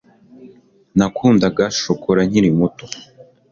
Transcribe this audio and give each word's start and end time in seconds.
Nakundaga 0.97 1.63
shokora 1.81 2.19
nkiri 2.27 2.49
muto 2.59 2.85